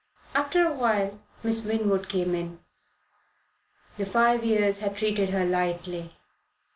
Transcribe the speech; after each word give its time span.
After 0.33 0.65
a 0.65 0.73
while 0.73 1.19
Miss 1.43 1.63
Winwood 1.63 2.09
came 2.09 2.33
in. 2.33 2.59
The 3.97 4.05
five 4.07 4.43
years 4.43 4.79
had 4.79 4.97
treated 4.97 5.29
her 5.29 5.45
lightly. 5.45 6.15